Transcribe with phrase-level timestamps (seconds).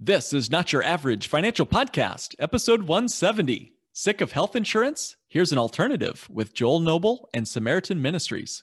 [0.00, 3.72] This is Not Your Average Financial Podcast, episode 170.
[3.92, 5.16] Sick of health insurance?
[5.26, 8.62] Here's an alternative with Joel Noble and Samaritan Ministries.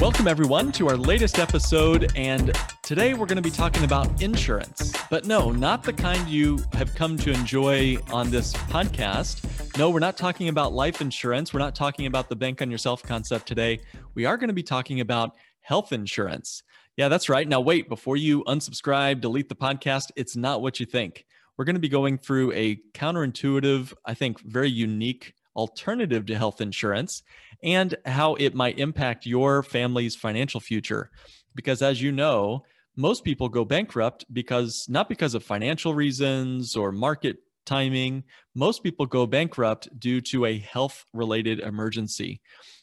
[0.00, 2.12] Welcome, everyone, to our latest episode.
[2.16, 4.92] And today we're going to be talking about insurance.
[5.08, 9.78] But no, not the kind you have come to enjoy on this podcast.
[9.78, 11.54] No, we're not talking about life insurance.
[11.54, 13.78] We're not talking about the bank on yourself concept today.
[14.14, 16.64] We are going to be talking about health insurance.
[16.96, 17.48] Yeah, that's right.
[17.48, 21.24] Now, wait, before you unsubscribe, delete the podcast, it's not what you think.
[21.56, 26.60] We're going to be going through a counterintuitive, I think, very unique alternative to health
[26.60, 27.22] insurance
[27.64, 31.10] and how it might impact your family's financial future.
[31.54, 32.62] Because as you know,
[32.96, 38.22] most people go bankrupt because not because of financial reasons or market timing.
[38.54, 42.40] Most people go bankrupt due to a health related emergency.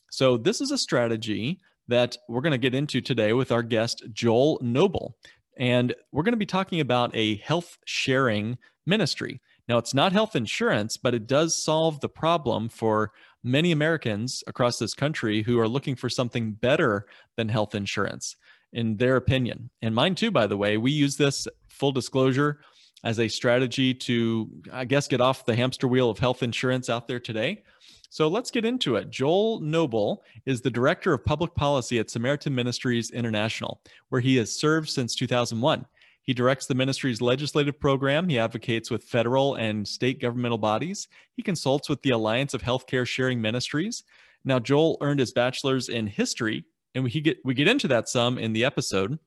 [0.10, 4.04] So, this is a strategy that we're going to get into today with our guest,
[4.12, 5.16] Joel Noble.
[5.58, 9.42] And we're going to be talking about a health sharing ministry.
[9.68, 13.12] Now, it's not health insurance, but it does solve the problem for
[13.44, 17.06] many Americans across this country who are looking for something better
[17.38, 18.36] than health insurance,
[18.74, 19.70] in their opinion.
[19.82, 20.78] And mine too, by the way.
[20.78, 22.60] We use this full disclosure
[23.04, 27.08] as a strategy to, I guess, get off the hamster wheel of health insurance out
[27.08, 27.64] there today.
[28.10, 29.10] So let's get into it.
[29.10, 34.54] Joel Noble is the Director of Public Policy at Samaritan Ministries International, where he has
[34.54, 35.86] served since 2001.
[36.24, 38.30] He directs the ministry's legislative program.
[38.30, 41.08] He advocates with federal and state governmental bodies.
[41.36, 44.04] He consults with the Alliance of Healthcare Sharing Ministries.
[44.44, 48.38] Now, Joel earned his bachelor's in history, and we get we get into that some
[48.38, 49.18] in the episode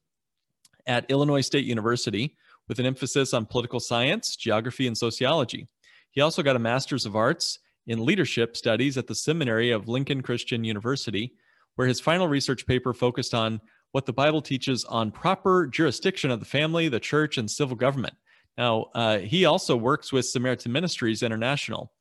[0.87, 2.37] at Illinois State University
[2.69, 5.69] with an emphasis on political science, geography, and sociology.
[6.11, 10.23] He also got a master's of arts in leadership studies at the seminary of Lincoln
[10.23, 11.35] Christian University,
[11.75, 13.61] where his final research paper focused on
[13.95, 18.15] what the Bible teaches on proper jurisdiction of the family, the church, and civil government.
[18.59, 21.93] Now, uh, he also works with Samaritan Ministries International,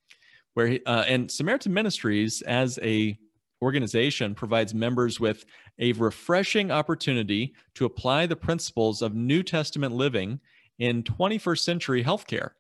[0.56, 3.16] where he, uh, and Samaritan Ministries as a
[3.62, 5.46] organization provides members with
[5.78, 10.40] a refreshing opportunity to apply the principles of New Testament living
[10.80, 12.54] in 21st century healthcare.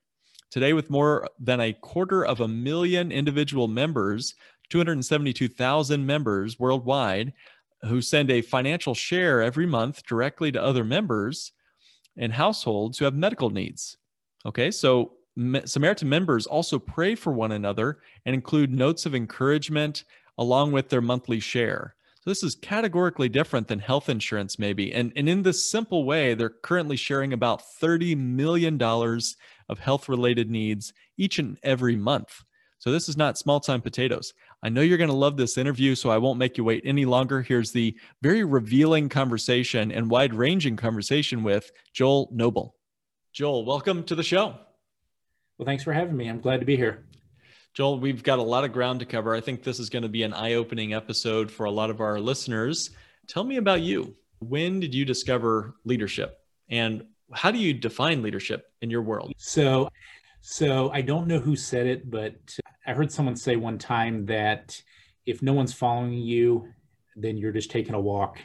[0.51, 4.35] Today, with more than a quarter of a million individual members,
[4.69, 7.33] 272,000 members worldwide,
[7.85, 11.51] who send a financial share every month directly to other members
[12.17, 13.97] and households who have medical needs.
[14.45, 15.13] Okay, so
[15.65, 20.03] Samaritan members also pray for one another and include notes of encouragement
[20.37, 21.95] along with their monthly share.
[22.21, 24.93] So this is categorically different than health insurance, maybe.
[24.93, 30.49] And, and in this simple way, they're currently sharing about $30 million of health related
[30.49, 32.43] needs each and every month.
[32.79, 34.33] So this is not small time potatoes.
[34.65, 37.03] I know you're going to love this interview, so I won't make you wait any
[37.03, 37.41] longer.
[37.41, 42.77] Here's the very revealing conversation and wide ranging conversation with Joel Noble.
[43.33, 44.55] Joel, welcome to the show.
[45.57, 46.29] Well, thanks for having me.
[46.29, 47.03] I'm glad to be here.
[47.73, 49.35] Joel, we've got a lot of ground to cover.
[49.35, 51.99] I think this is going to be an eye opening episode for a lot of
[51.99, 52.91] our listeners.
[53.27, 54.15] Tell me about you.
[54.39, 56.37] When did you discover leadership?
[56.69, 57.03] And
[57.33, 59.33] how do you define leadership in your world?
[59.35, 59.89] So,
[60.39, 62.35] so I don't know who said it, but
[62.85, 64.81] I heard someone say one time that
[65.25, 66.67] if no one's following you,
[67.15, 68.39] then you're just taking a walk.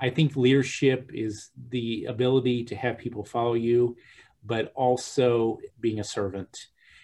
[0.00, 3.96] I think leadership is the ability to have people follow you,
[4.44, 6.56] but also being a servant.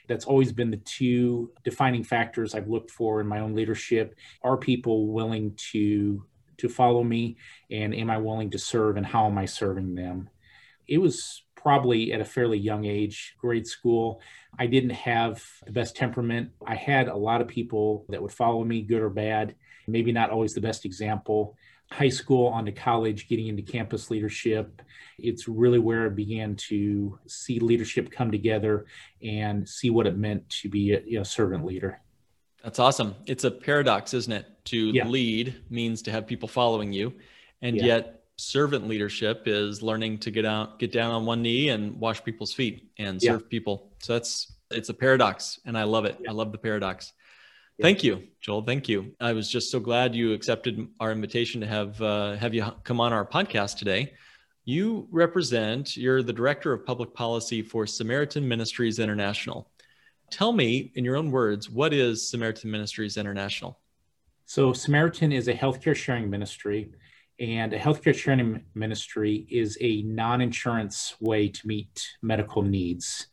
[0.09, 4.15] That's always been the two defining factors I've looked for in my own leadership.
[4.43, 6.25] Are people willing to
[6.59, 7.37] to follow me
[7.71, 10.28] and am I willing to serve and how am I serving them?
[10.87, 14.20] It was probably at a fairly young age, grade school.
[14.59, 16.50] I didn't have the best temperament.
[16.66, 19.54] I had a lot of people that would follow me, good or bad,
[19.86, 21.56] maybe not always the best example.
[21.91, 24.82] High school on to college, getting into campus leadership.
[25.18, 28.86] It's really where I began to see leadership come together
[29.22, 32.00] and see what it meant to be a, a servant leader.
[32.65, 33.15] That's awesome.
[33.26, 34.47] It's a paradox, isn't it?
[34.66, 35.06] To yeah.
[35.06, 37.12] lead means to have people following you.
[37.60, 37.84] And yeah.
[37.84, 42.22] yet servant leadership is learning to get out get down on one knee and wash
[42.24, 43.48] people's feet and serve yeah.
[43.48, 46.30] people so that's it's a paradox and i love it yeah.
[46.30, 47.12] i love the paradox
[47.78, 47.84] yeah.
[47.84, 51.66] thank you joel thank you i was just so glad you accepted our invitation to
[51.66, 54.12] have uh, have you come on our podcast today
[54.65, 59.68] You represent, you're the director of public policy for Samaritan Ministries International.
[60.30, 63.80] Tell me, in your own words, what is Samaritan Ministries International?
[64.47, 66.92] So, Samaritan is a healthcare sharing ministry,
[67.40, 73.26] and a healthcare sharing ministry is a non insurance way to meet medical needs.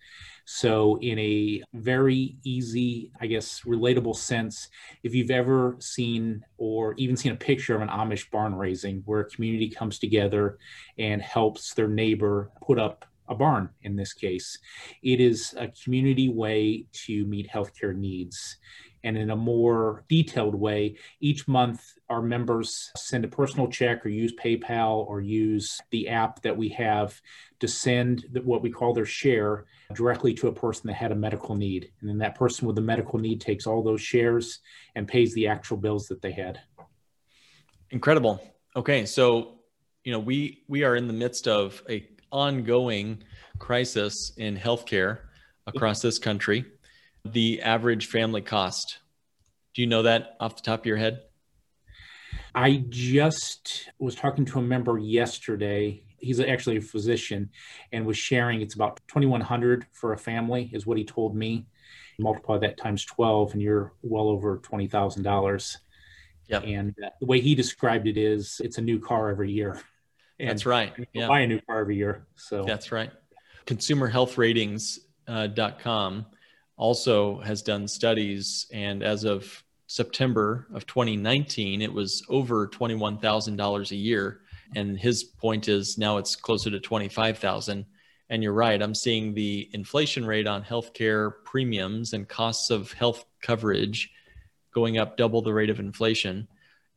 [0.46, 4.70] So, in a very easy, I guess, relatable sense,
[5.04, 9.20] if you've ever seen or even seen a picture of an Amish barn raising where
[9.20, 10.58] a community comes together
[10.98, 14.58] and helps their neighbor put up a barn in this case,
[15.04, 18.58] it is a community way to meet healthcare needs
[19.04, 20.96] and in a more detailed way.
[21.20, 26.42] Each month, our members send a personal check or use PayPal or use the app
[26.42, 27.20] that we have
[27.60, 31.56] to send what we call their share directly to a person that had a medical
[31.56, 31.92] need.
[32.02, 34.60] And then that person with the medical need takes all those shares
[34.96, 36.60] and pays the actual bills that they had.
[37.92, 38.42] Incredible.
[38.76, 39.60] Okay, so
[40.04, 43.24] you know we we are in the midst of a ongoing
[43.58, 45.20] crisis in healthcare
[45.68, 46.66] across this country
[47.26, 49.00] the average family cost?
[49.74, 51.22] Do you know that off the top of your head?
[52.56, 56.04] I just was talking to a member yesterday.
[56.18, 57.50] He's actually a physician
[57.92, 61.68] and was sharing it's about 2100 for a family is what he told me.
[62.18, 65.78] Multiply that times 12 and you're well over $20,000.
[66.48, 66.64] Yep.
[66.66, 69.80] And the way he described it is it's a new car every year.
[70.40, 70.94] And That's right.
[71.14, 71.28] Yeah.
[71.28, 72.26] Buy a new car every year.
[72.36, 73.12] So That's right.
[73.68, 76.24] Consumerhealthratings.com uh,
[76.80, 83.96] also has done studies, and as of September of 2019, it was over $21,000 a
[83.96, 84.42] year.
[84.76, 87.86] And his point is now it's closer to 25,000.
[88.30, 93.26] And you're right, I'm seeing the inflation rate on healthcare premiums and costs of health
[93.42, 94.12] coverage
[94.74, 96.48] going up double the rate of inflation.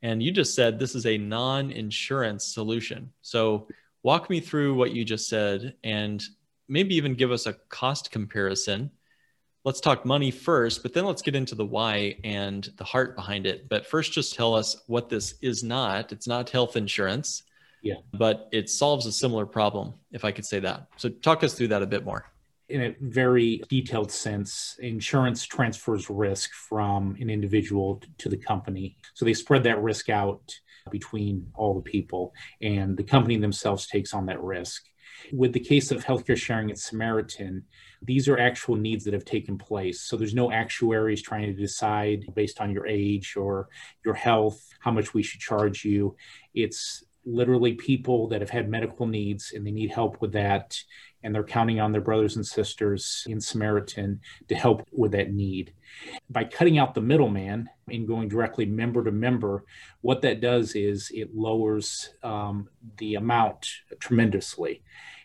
[0.02, 3.12] And you just said this is a non insurance solution.
[3.22, 3.66] So,
[4.02, 6.22] walk me through what you just said and
[6.68, 8.90] maybe even give us a cost comparison
[9.64, 13.46] let's talk money first, but then let's get into the why and the heart behind
[13.46, 13.68] it.
[13.68, 16.12] But first, just tell us what this is not.
[16.12, 17.44] It's not health insurance.
[17.82, 17.96] Yeah.
[18.12, 20.86] But it solves a similar problem, if I could say that.
[20.96, 22.26] So talk us through that a bit more.
[22.68, 28.96] In a very detailed sense, insurance transfers risk from an individual to the company.
[29.14, 30.54] So they spread that risk out
[30.90, 34.84] between all the people, and the company themselves takes on that risk.
[35.32, 37.64] With the case of healthcare sharing at Samaritan,
[38.04, 40.02] these are actual needs that have taken place.
[40.02, 43.68] So there's no actuaries trying to decide based on your age or
[44.04, 46.16] your health how much we should charge you.
[46.54, 50.76] It's literally people that have had medical needs and they need help with that.
[51.22, 55.72] And they're counting on their brothers and sisters in Samaritan to help with that need.
[56.28, 59.64] By cutting out the middleman and going directly member to member,
[60.00, 62.68] what that does is it lowers um,
[62.98, 63.68] the amount
[64.00, 64.82] tremendously.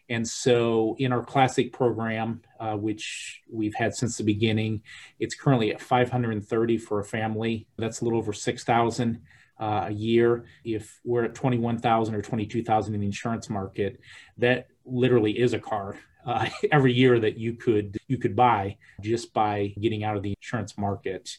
[0.10, 4.82] And so, in our classic program, uh, which we've had since the beginning,
[5.20, 7.68] it's currently at 530 for a family.
[7.78, 9.22] That's a little over 6,000
[9.60, 10.46] uh, a year.
[10.64, 14.00] If we're at 21,000 or 22,000 in the insurance market,
[14.38, 19.34] that literally is a car uh, every year that you could you could buy just
[19.34, 21.38] by getting out of the insurance market.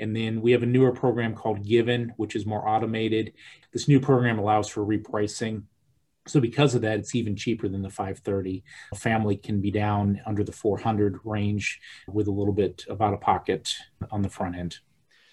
[0.00, 3.32] And then we have a newer program called Given, which is more automated.
[3.72, 5.62] This new program allows for repricing
[6.26, 8.64] so because of that, it's even cheaper than the 530.
[8.92, 13.12] A family can be down under the 400 range with a little bit of out
[13.12, 13.74] of pocket
[14.10, 14.78] on the front end.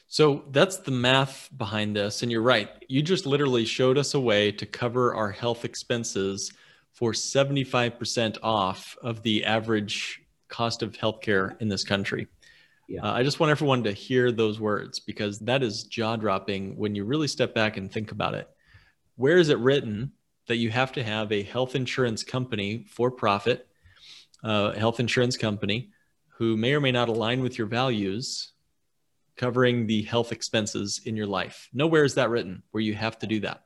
[0.07, 2.21] So that's the math behind this.
[2.21, 2.69] And you're right.
[2.89, 6.51] You just literally showed us a way to cover our health expenses
[6.91, 12.27] for 75% off of the average cost of healthcare in this country.
[12.89, 13.05] Yeah.
[13.05, 16.93] Uh, I just want everyone to hear those words because that is jaw dropping when
[16.93, 18.49] you really step back and think about it.
[19.15, 20.11] Where is it written
[20.51, 23.69] that you have to have a health insurance company for profit,
[24.43, 25.91] uh, health insurance company
[26.27, 28.51] who may or may not align with your values
[29.37, 31.69] covering the health expenses in your life.
[31.71, 33.63] Nowhere is that written where you have to do that.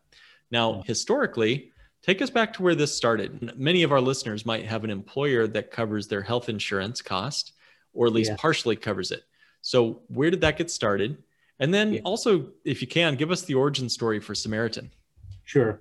[0.51, 1.72] Now, historically,
[2.04, 3.58] take us back to where this started.
[3.58, 7.54] Many of our listeners might have an employer that covers their health insurance cost
[7.94, 8.38] or at least yeah.
[8.38, 9.24] partially covers it.
[9.63, 11.18] So, where did that get started?
[11.58, 12.01] And then yeah.
[12.04, 14.92] also, if you can, give us the origin story for Samaritan.
[15.46, 15.80] Sure.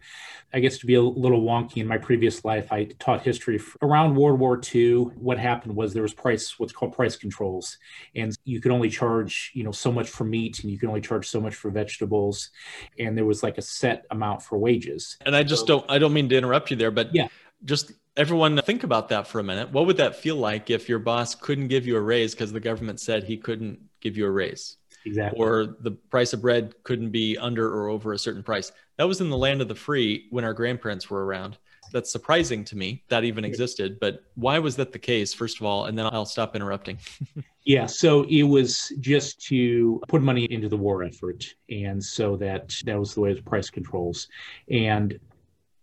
[0.52, 4.14] I guess to be a little wonky in my previous life, I taught history around
[4.14, 5.04] World War II.
[5.16, 7.78] What happened was there was price, what's called price controls,
[8.14, 11.00] and you could only charge, you know, so much for meat, and you could only
[11.00, 12.50] charge so much for vegetables,
[12.98, 15.16] and there was like a set amount for wages.
[15.24, 17.28] And I just so, don't, I don't mean to interrupt you there, but yeah,
[17.64, 19.70] just everyone think about that for a minute.
[19.72, 22.60] What would that feel like if your boss couldn't give you a raise because the
[22.60, 24.76] government said he couldn't give you a raise?
[25.06, 25.38] Exactly.
[25.38, 28.72] Or the price of bread couldn't be under or over a certain price.
[28.96, 31.58] That was in the land of the free when our grandparents were around.
[31.92, 33.98] that's surprising to me that even existed.
[34.00, 35.86] But why was that the case, first of all?
[35.86, 36.98] And then I'll stop interrupting.
[37.64, 42.74] yeah, so it was just to put money into the war effort, and so that
[42.84, 44.28] that was the way of price controls,
[44.70, 45.18] and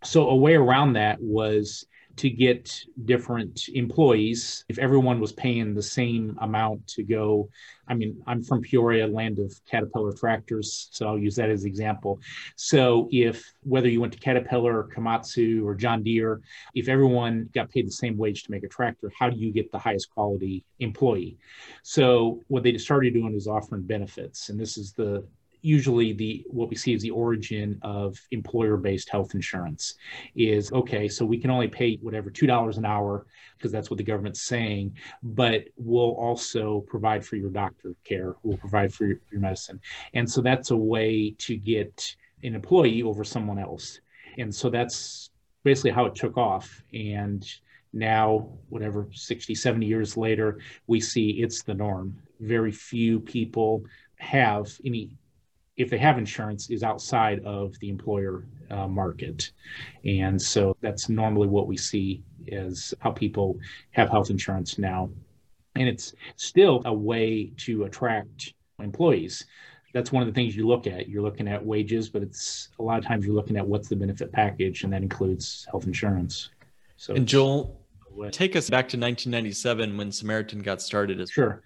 [0.04, 4.64] so a way around that was to get different employees.
[4.68, 7.48] If everyone was paying the same amount to go,
[7.88, 11.68] I mean, I'm from Peoria, land of Caterpillar tractors, so I'll use that as an
[11.68, 12.20] example.
[12.56, 16.40] So if whether you went to Caterpillar or Komatsu or John Deere,
[16.74, 19.72] if everyone got paid the same wage to make a tractor, how do you get
[19.72, 21.38] the highest quality employee?
[21.82, 25.24] So what they started doing is offering benefits, and this is the
[25.62, 29.94] usually the what we see is the origin of employer-based health insurance
[30.34, 33.26] is okay so we can only pay whatever $2 an hour
[33.56, 38.58] because that's what the government's saying but we'll also provide for your doctor care we'll
[38.58, 39.80] provide for your, your medicine.
[40.14, 44.00] And so that's a way to get an employee over someone else.
[44.38, 45.30] And so that's
[45.64, 46.82] basically how it took off.
[46.92, 47.46] And
[47.92, 52.16] now whatever 60 70 years later we see it's the norm.
[52.40, 53.84] Very few people
[54.16, 55.10] have any
[55.82, 59.50] if they have insurance, is outside of the employer uh, market.
[60.04, 63.58] And so that's normally what we see is how people
[63.90, 65.10] have health insurance now.
[65.76, 69.44] And it's still a way to attract employees.
[69.94, 71.08] That's one of the things you look at.
[71.08, 73.96] You're looking at wages, but it's a lot of times you're looking at what's the
[73.96, 76.48] benefit package, and that includes health insurance.
[76.96, 77.78] So, and Joel,
[78.30, 81.20] take us back to 1997 when Samaritan got started.
[81.20, 81.62] As sure.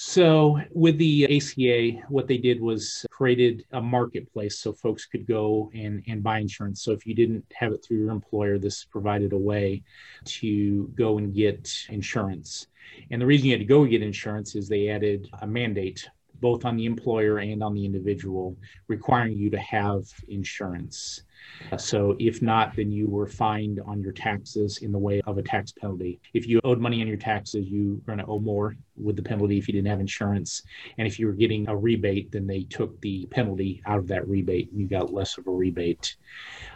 [0.00, 5.72] So, with the ACA, what they did was created a marketplace so folks could go
[5.74, 6.84] and, and buy insurance.
[6.84, 9.82] So, if you didn't have it through your employer, this provided a way
[10.24, 12.68] to go and get insurance.
[13.10, 16.08] And the reason you had to go get insurance is they added a mandate
[16.40, 21.24] both on the employer and on the individual requiring you to have insurance.
[21.72, 25.38] Uh, so if not, then you were fined on your taxes in the way of
[25.38, 26.20] a tax penalty.
[26.34, 29.22] If you owed money on your taxes, you were going to owe more with the
[29.22, 30.62] penalty if you didn't have insurance.
[30.98, 34.26] And if you were getting a rebate, then they took the penalty out of that
[34.28, 36.16] rebate and you got less of a rebate.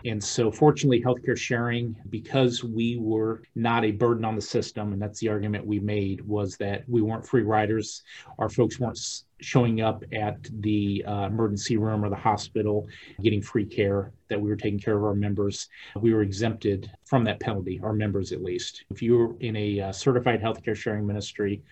[0.05, 5.01] And so, fortunately, healthcare sharing, because we were not a burden on the system, and
[5.01, 8.03] that's the argument we made, was that we weren't free riders.
[8.39, 8.99] Our folks weren't
[9.43, 12.87] showing up at the uh, emergency room or the hospital
[13.23, 15.69] getting free care that we were taking care of our members.
[15.97, 18.85] We were exempted from that penalty our members at least.
[18.91, 21.63] If you were in a uh, certified healthcare sharing ministry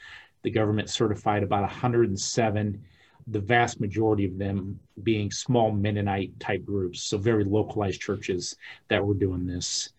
[0.43, 2.83] the government certified about 107
[3.27, 8.57] the vast majority of them being small mennonite type groups so very localized churches
[8.89, 9.91] that were doing this.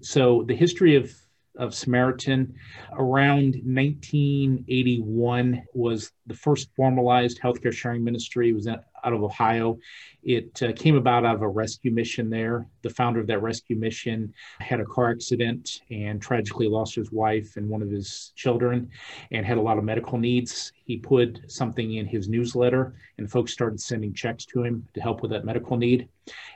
[0.00, 1.12] So the history of
[1.60, 2.54] of Samaritan.
[2.94, 8.48] Around 1981 was the first formalized healthcare sharing ministry.
[8.48, 9.78] It was out of Ohio.
[10.22, 12.66] It uh, came about out of a rescue mission there.
[12.82, 17.56] The founder of that rescue mission had a car accident and tragically lost his wife
[17.56, 18.88] and one of his children
[19.30, 20.72] and had a lot of medical needs.
[20.86, 25.20] He put something in his newsletter and folks started sending checks to him to help
[25.20, 26.08] with that medical need.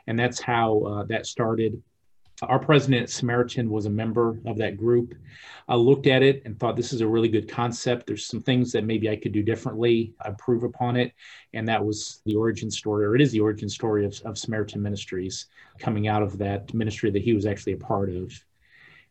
[0.06, 1.82] And that's how uh, that started
[2.44, 5.14] our president Samaritan was a member of that group.
[5.68, 8.06] I looked at it and thought this is a really good concept.
[8.06, 11.12] There's some things that maybe I could do differently, improve upon it.
[11.52, 14.82] And that was the origin story, or it is the origin story of, of Samaritan
[14.82, 15.46] Ministries
[15.78, 18.32] coming out of that ministry that he was actually a part of.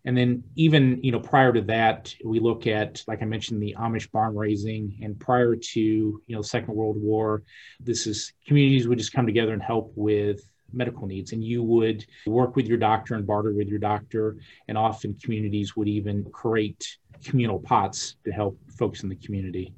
[0.06, 3.76] And then even, you know, prior to that, we look at, like I mentioned, the
[3.80, 5.00] Amish barn raising.
[5.02, 7.44] And prior to, you know, Second World War,
[7.80, 10.42] this is communities would just come together and help with
[10.74, 14.38] medical needs and you would work with your doctor and barter with your doctor
[14.68, 19.74] and often communities would even create communal pots to help folks in the community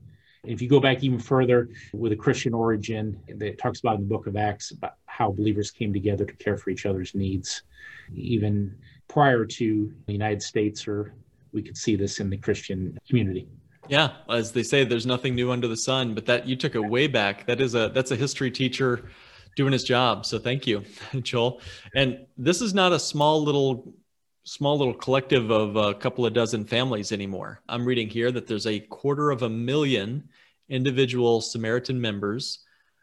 [0.47, 4.07] if you go back even further with a Christian origin that talks about in the
[4.07, 7.63] book of Acts about how believers came together to care for each other's needs,
[8.13, 8.75] even
[9.07, 11.13] prior to the United States, or
[11.51, 13.47] we could see this in the Christian community.
[13.87, 16.15] Yeah, as they say, there's nothing new under the sun.
[16.15, 17.45] But that you took it way back.
[17.45, 19.09] That is a that's a history teacher
[19.55, 20.25] doing his job.
[20.25, 20.83] So thank you,
[21.21, 21.61] Joel.
[21.95, 23.93] And this is not a small little
[24.47, 27.61] small little collective of a couple of dozen families anymore.
[27.67, 30.29] I'm reading here that there's a quarter of a million
[30.69, 32.59] individual Samaritan members.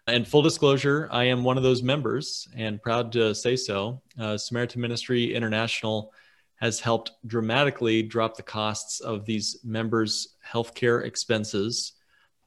[0.06, 4.00] And full disclosure, I am one of those members and proud to say so.
[4.18, 6.12] Uh, Samaritan Ministry International
[6.56, 11.94] has helped dramatically drop the costs of these members' healthcare expenses,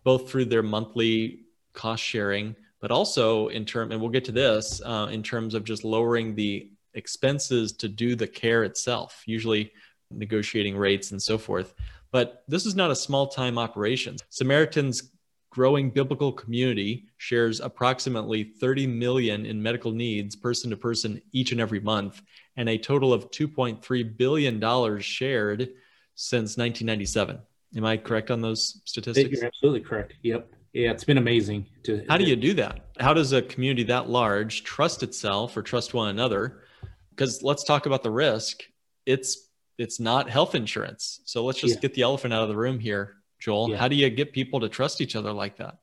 [0.05, 1.41] both through their monthly
[1.73, 2.55] cost sharing
[2.85, 6.35] but also in term, and we'll get to this uh, in terms of just lowering
[6.35, 9.71] the expenses to do the care itself, usually
[10.11, 11.73] negotiating rates and so forth.
[12.11, 14.17] But this is not a small time operation.
[14.29, 15.13] Samaritan's
[15.49, 21.59] growing biblical community shares approximately 30 million in medical needs person to person each and
[21.59, 22.21] every month,
[22.55, 25.69] and a total of 2.3 billion dollars shared
[26.13, 27.39] since 1997.
[27.77, 29.39] Am I correct on those statistics?
[29.39, 30.13] You're absolutely correct.
[30.21, 30.51] Yep.
[30.75, 31.67] Yeah, it's been amazing.
[31.83, 32.81] To how do you do that?
[32.99, 36.63] How does a community that large trust itself or trust one another?
[37.11, 38.61] Because let's talk about the risk.
[39.05, 41.21] It's it's not health insurance.
[41.23, 41.79] So let's just yeah.
[41.79, 43.69] get the elephant out of the room here, Joel.
[43.69, 43.77] Yeah.
[43.77, 45.77] How do you get people to trust each other like that?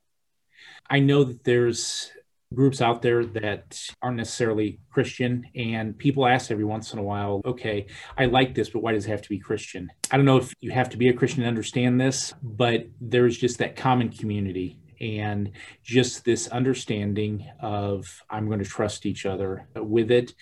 [0.90, 2.11] I know that there's
[2.54, 5.46] groups out there that aren't necessarily Christian.
[5.54, 7.87] And people ask every once in a while, okay,
[8.18, 9.90] I like this, but why does it have to be Christian?
[10.11, 13.38] I don't know if you have to be a Christian to understand this, but there's
[13.38, 15.50] just that common community and
[15.82, 20.32] just this understanding of I'm going to trust each other with it.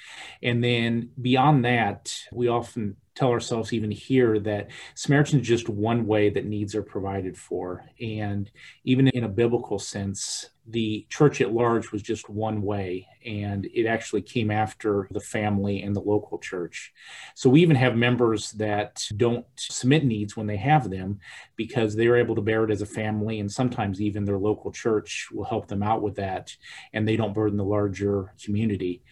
[0.42, 6.06] And then beyond that, we often tell ourselves even here that Samaritan is just one
[6.06, 7.84] way that needs are provided for.
[8.00, 8.50] And
[8.84, 13.86] even in a biblical sense, the church at large was just one way, and it
[13.86, 16.92] actually came after the family and the local church.
[17.34, 21.18] So we even have members that don't submit needs when they have them
[21.56, 25.28] because they're able to bear it as a family, and sometimes even their local church
[25.32, 26.56] will help them out with that,
[26.92, 29.02] and they don't burden the larger community.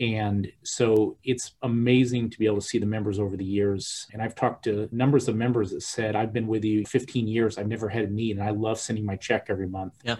[0.00, 4.06] And so it's amazing to be able to see the members over the years.
[4.12, 7.58] And I've talked to numbers of members that said, I've been with you 15 years,
[7.58, 9.94] I've never had a need, and I love sending my check every month.
[10.02, 10.16] Yeah.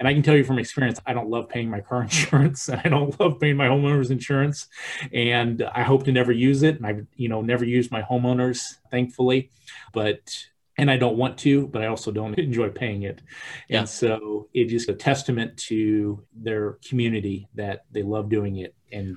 [0.00, 2.80] And I can tell you from experience, I don't love paying my car insurance and
[2.82, 4.66] I don't love paying my homeowner's insurance.
[5.12, 6.76] And I hope to never use it.
[6.76, 9.50] And I've, you know, never used my homeowners, thankfully.
[9.92, 10.46] But
[10.78, 13.20] and I don't want to, but I also don't enjoy paying it.
[13.68, 13.80] Yeah.
[13.80, 19.16] And so it is a testament to their community that they love doing it and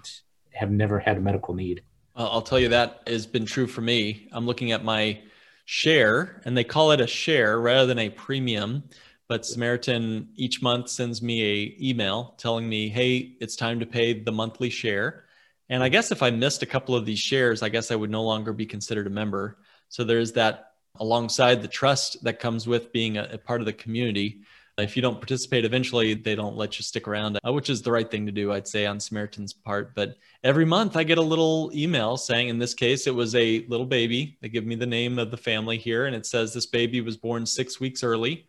[0.51, 1.81] have never had a medical need.
[2.15, 4.27] I'll tell you that has been true for me.
[4.33, 5.21] I'm looking at my
[5.65, 8.83] share, and they call it a share rather than a premium
[9.27, 14.13] but Samaritan each month sends me a email telling me, "Hey, it's time to pay
[14.13, 15.25] the monthly share."
[15.69, 18.11] And I guess if I missed a couple of these shares, I guess I would
[18.11, 19.57] no longer be considered a member.
[19.89, 23.73] So there's that alongside the trust that comes with being a, a part of the
[23.73, 24.41] community.
[24.77, 27.91] If you don't participate, eventually they don't let you stick around, uh, which is the
[27.91, 29.93] right thing to do, I'd say, on Samaritan's part.
[29.93, 33.65] But every month I get a little email saying, in this case, it was a
[33.67, 34.37] little baby.
[34.41, 37.17] They give me the name of the family here, and it says this baby was
[37.17, 38.47] born six weeks early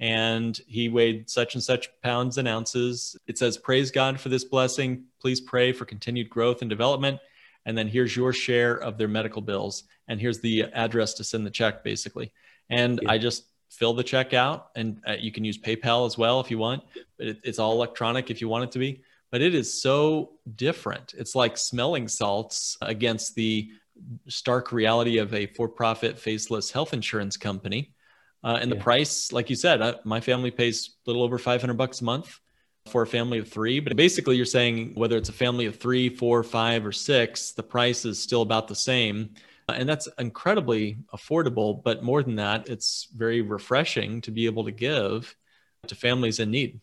[0.00, 3.16] and he weighed such and such pounds and ounces.
[3.26, 5.04] It says, Praise God for this blessing.
[5.20, 7.18] Please pray for continued growth and development.
[7.66, 9.84] And then here's your share of their medical bills.
[10.06, 12.32] And here's the address to send the check, basically.
[12.70, 13.10] And yeah.
[13.10, 16.50] I just fill the check out, and uh, you can use PayPal as well if
[16.50, 16.82] you want,
[17.18, 19.02] but it, it's all electronic if you want it to be.
[19.30, 21.14] But it is so different.
[21.18, 23.70] It's like smelling salts against the
[24.26, 27.92] stark reality of a for profit, faceless health insurance company
[28.48, 28.76] uh, and yeah.
[28.76, 32.04] the price, like you said, uh, my family pays a little over 500 bucks a
[32.04, 32.40] month
[32.90, 33.78] for a family of three.
[33.78, 37.62] But basically, you're saying whether it's a family of three, four, five, or six, the
[37.62, 39.34] price is still about the same.
[39.68, 41.82] Uh, and that's incredibly affordable.
[41.82, 45.36] But more than that, it's very refreshing to be able to give
[45.86, 46.80] to families in need.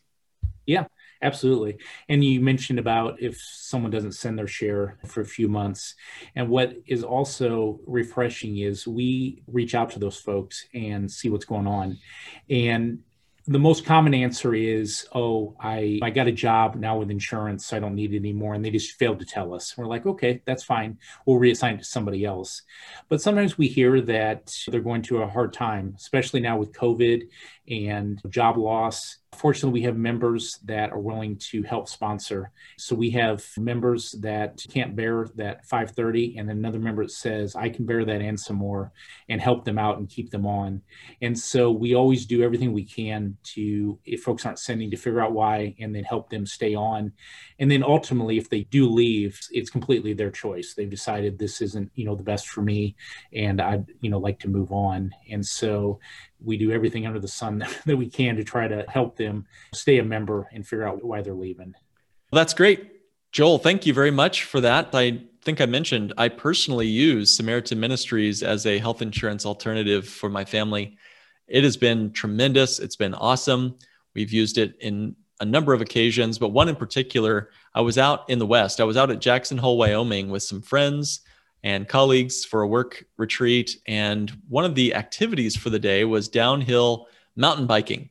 [0.68, 0.86] Yeah.
[1.22, 1.78] Absolutely.
[2.10, 5.96] And you mentioned about if someone doesn't send their share for a few months.
[6.36, 11.46] And what is also refreshing is we reach out to those folks and see what's
[11.46, 11.98] going on.
[12.50, 13.00] And
[13.48, 17.78] the most common answer is, "Oh, I I got a job now with insurance, so
[17.78, 19.78] I don't need it anymore," and they just failed to tell us.
[19.78, 20.98] We're like, "Okay, that's fine.
[21.28, 22.64] We'll reassign to somebody else."
[23.08, 27.22] But sometimes we hear that they're going through a hard time, especially now with COVID
[27.70, 32.52] and job loss Fortunately, we have members that are willing to help sponsor.
[32.78, 37.70] So we have members that can't bear that 530, and another member that says, I
[37.70, 38.92] can bear that and some more,
[39.30, 40.82] and help them out and keep them on.
[41.22, 45.22] And so we always do everything we can to, if folks aren't sending, to figure
[45.22, 47.12] out why and then help them stay on.
[47.60, 50.74] And then ultimately, if they do leave, it's completely their choice.
[50.74, 52.96] They've decided this isn't, you know, the best for me,
[53.34, 55.12] and I'd, you know, like to move on.
[55.30, 56.00] And so
[56.44, 57.55] we do everything under the sun
[57.86, 61.22] that we can to try to help them stay a member and figure out why
[61.22, 61.74] they're leaving.
[62.32, 62.92] Well, that's great.
[63.32, 64.90] Joel, thank you very much for that.
[64.94, 70.30] I think I mentioned I personally use Samaritan Ministries as a health insurance alternative for
[70.30, 70.98] my family.
[71.48, 72.80] It has been tremendous.
[72.80, 73.78] It's been awesome.
[74.16, 78.30] We've used it in a number of occasions, but one in particular, I was out
[78.30, 78.80] in the West.
[78.80, 81.22] I was out at Jackson Hole, Wyoming with some friends
[81.64, 83.78] and colleagues for a work retreat.
[83.88, 88.10] And one of the activities for the day was downhill mountain biking.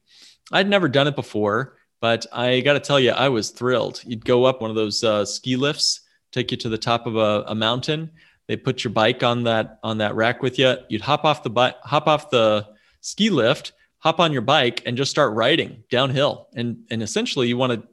[0.53, 4.03] I'd never done it before, but I got to tell you, I was thrilled.
[4.05, 6.01] You'd go up one of those uh, ski lifts,
[6.33, 8.11] take you to the top of a, a, mountain.
[8.47, 10.77] They put your bike on that on that rack with you.
[10.89, 12.69] You'd hop off the bi- hop off the
[13.01, 16.49] ski lift, hop on your bike and just start riding downhill.
[16.55, 17.89] And, and essentially, you want to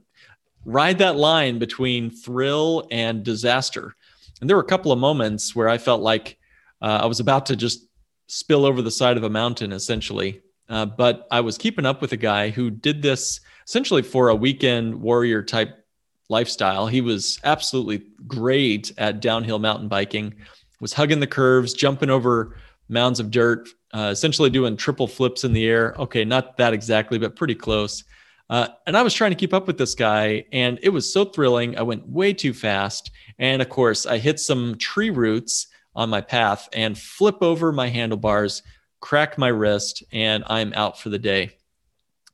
[0.65, 3.95] ride that line between thrill and disaster.
[4.41, 6.37] And there were a couple of moments where I felt like
[6.81, 7.87] uh, I was about to just
[8.27, 10.41] spill over the side of a mountain, essentially.
[10.71, 14.35] Uh, but I was keeping up with a guy who did this essentially for a
[14.35, 15.85] weekend warrior type
[16.29, 16.87] lifestyle.
[16.87, 20.33] He was absolutely great at downhill mountain biking,
[20.79, 22.57] was hugging the curves, jumping over
[22.87, 25.93] mounds of dirt, uh, essentially doing triple flips in the air.
[25.99, 28.03] Okay, not that exactly, but pretty close.
[28.49, 31.25] Uh, and I was trying to keep up with this guy, and it was so
[31.25, 31.77] thrilling.
[31.77, 33.11] I went way too fast.
[33.39, 37.87] And of course, I hit some tree roots on my path and flip over my
[37.87, 38.63] handlebars,
[39.01, 41.57] crack my wrist, and I'm out for the day.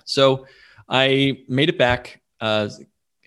[0.05, 0.45] So
[0.87, 2.69] I made it back, uh,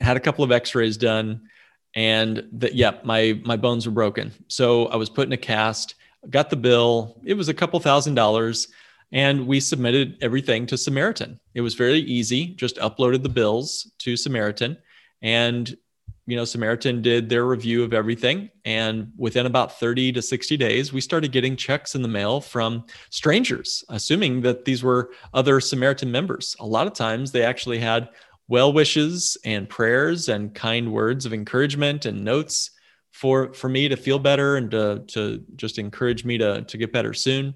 [0.00, 1.48] had a couple of x-rays done,
[1.94, 4.30] and that, yeah, my, my bones were broken.
[4.46, 5.96] So I was put in a cast,
[6.28, 7.20] got the bill.
[7.24, 8.68] It was a couple thousand dollars
[9.12, 11.40] and we submitted everything to Samaritan.
[11.54, 14.76] It was very easy, just uploaded the bills to Samaritan
[15.22, 15.76] and
[16.30, 20.92] you know Samaritan did their review of everything and within about 30 to 60 days
[20.92, 26.10] we started getting checks in the mail from strangers assuming that these were other Samaritan
[26.10, 26.56] members.
[26.60, 28.08] A lot of times they actually had
[28.48, 32.70] well wishes and prayers and kind words of encouragement and notes
[33.12, 36.92] for for me to feel better and to to just encourage me to to get
[36.92, 37.54] better soon.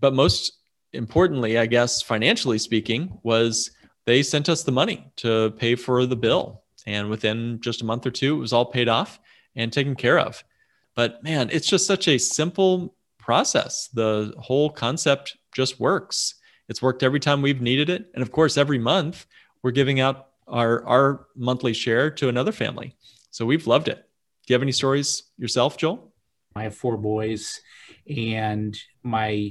[0.00, 0.58] But most
[0.92, 3.70] importantly, I guess, financially speaking, was
[4.06, 6.62] they sent us the money to pay for the bill.
[6.88, 9.20] And within just a month or two, it was all paid off
[9.54, 10.42] and taken care of.
[10.96, 13.88] But man, it's just such a simple process.
[13.88, 16.36] The whole concept just works.
[16.70, 18.06] It's worked every time we've needed it.
[18.14, 19.26] And of course, every month
[19.62, 22.96] we're giving out our, our monthly share to another family.
[23.32, 23.98] So we've loved it.
[24.46, 26.14] Do you have any stories yourself, Joel?
[26.56, 27.60] I have four boys
[28.08, 28.74] and
[29.08, 29.50] my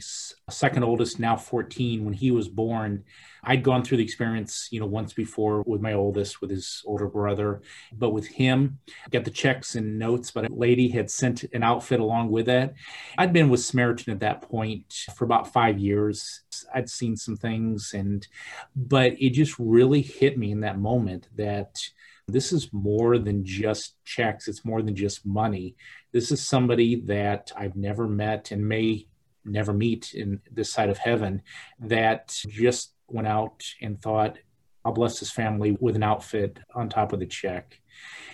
[0.50, 3.04] second oldest now 14 when he was born
[3.44, 7.08] i'd gone through the experience you know once before with my oldest with his older
[7.08, 11.44] brother but with him I got the checks and notes but a lady had sent
[11.54, 12.74] an outfit along with that
[13.18, 16.42] i'd been with samaritan at that point for about five years.
[16.74, 18.28] I'd seen some things and
[18.76, 21.80] but it just really hit me in that moment that
[22.28, 25.76] this is more than just checks it's more than just money.
[26.12, 29.08] This is somebody that I've never met and may
[29.48, 31.42] never meet in this side of heaven
[31.80, 34.38] that just went out and thought,
[34.84, 37.80] I'll bless his family with an outfit on top of the check.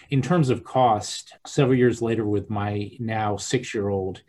[0.10, 4.22] In terms of cost, several years later, with my now six year old,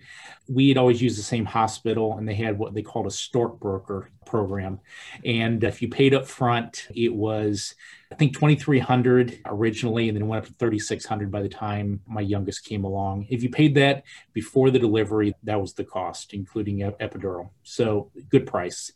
[0.48, 4.10] we had always used the same hospital and they had what they called a Stockbroker
[4.34, 4.80] program.
[5.24, 7.76] And if you paid up front, it was
[8.14, 12.64] I think 2300 originally, and then went up to 3600 by the time my youngest
[12.64, 13.26] came along.
[13.28, 17.50] If you paid that before the delivery, that was the cost, including epidural.
[17.64, 18.92] So good price.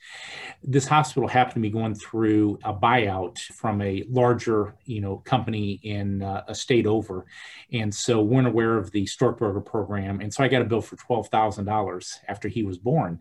[0.63, 5.81] This hospital happened to be going through a buyout from a larger, you know, company
[5.83, 7.27] in uh, a state over,
[7.73, 10.21] and so weren't aware of the Stockbroker program.
[10.21, 13.19] And so I got a bill for twelve thousand dollars after he was born,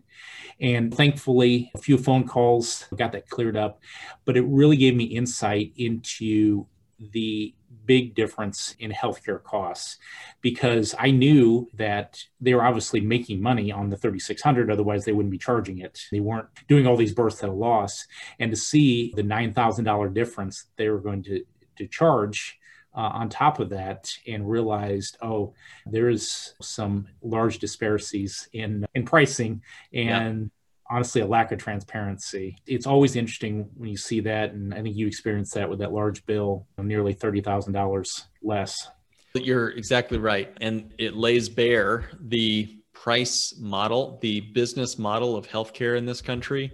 [0.60, 3.82] and thankfully a few phone calls got that cleared up,
[4.24, 6.64] but it really gave me insight into
[7.12, 9.98] the big difference in healthcare costs
[10.40, 15.30] because I knew that they were obviously making money on the 3600 otherwise they wouldn't
[15.30, 16.00] be charging it.
[16.10, 18.06] They weren't doing all these births at a loss
[18.38, 21.44] and to see the $9,000 difference they were going to
[21.76, 22.58] to charge
[22.94, 25.52] uh, on top of that and realized, oh,
[25.84, 30.50] there is some large disparities in in pricing and
[30.90, 32.56] honestly a lack of transparency.
[32.66, 35.92] It's always interesting when you see that, and I think you experienced that with that
[35.92, 38.88] large bill, nearly thirty thousand dollars less.
[39.34, 45.96] You're exactly right, and it lays bare the price model, the business model of healthcare
[45.96, 46.72] in this country,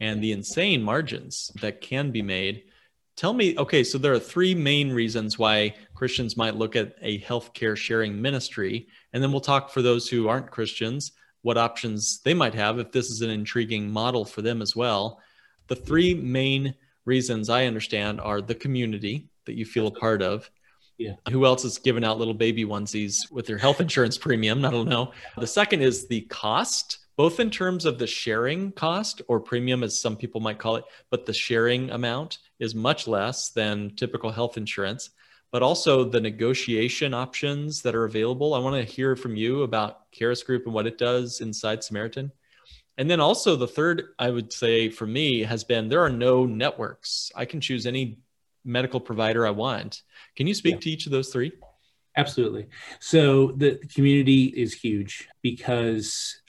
[0.00, 2.64] and the insane margins that can be made.
[3.16, 7.20] Tell me, okay, so there are three main reasons why Christians might look at a
[7.20, 12.34] healthcare sharing ministry, and then we'll talk for those who aren't Christians what options they
[12.34, 15.20] might have if this is an intriguing model for them as well.
[15.68, 20.50] The three main reasons I understand are the community that you feel a part of.
[20.98, 21.14] Yeah.
[21.30, 24.64] Who else is giving out little baby onesies with their health insurance premium?
[24.64, 25.12] I don't know.
[25.36, 30.00] The second is the cost, both in terms of the sharing cost or premium, as
[30.00, 34.56] some people might call it, but the sharing amount is much less than typical health
[34.56, 35.10] insurance
[35.52, 38.54] but also the negotiation options that are available.
[38.54, 42.32] I want to hear from you about Karis Group and what it does inside Samaritan.
[42.98, 46.46] And then also the third, I would say for me, has been there are no
[46.46, 47.30] networks.
[47.36, 48.18] I can choose any
[48.64, 50.02] medical provider I want.
[50.34, 50.80] Can you speak yeah.
[50.80, 51.52] to each of those three?
[52.16, 52.66] Absolutely.
[52.98, 56.40] So the community is huge because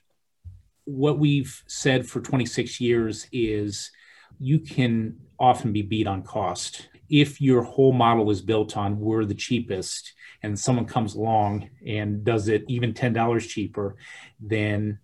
[0.85, 3.91] what we've said for 26 years is
[4.39, 6.87] you can often be beat on cost.
[7.09, 12.23] If your whole model is built on we're the cheapest and someone comes along and
[12.23, 13.95] does it even $10 cheaper,
[14.39, 14.99] then